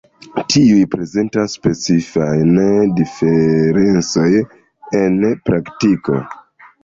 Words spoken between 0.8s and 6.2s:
prezentas specifajn diferencojn en praktiko.